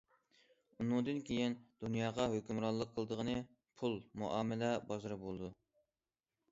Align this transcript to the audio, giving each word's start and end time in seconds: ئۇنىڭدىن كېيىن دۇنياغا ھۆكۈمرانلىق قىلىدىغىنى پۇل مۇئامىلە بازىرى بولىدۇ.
ئۇنىڭدىن 0.83 1.19
كېيىن 1.27 1.55
دۇنياغا 1.83 2.25
ھۆكۈمرانلىق 2.33 2.97
قىلىدىغىنى 2.97 3.37
پۇل 3.83 3.99
مۇئامىلە 4.23 4.73
بازىرى 4.93 5.21
بولىدۇ. 5.27 5.55